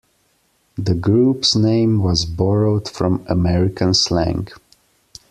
[0.79, 4.47] The group's name was borrowed from American slang.